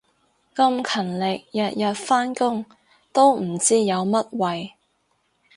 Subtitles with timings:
[0.55, 2.65] 咁勤力日日返工
[3.13, 4.71] 都唔知有乜謂